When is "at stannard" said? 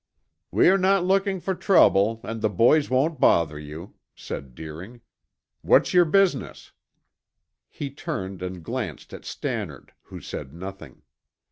9.13-9.93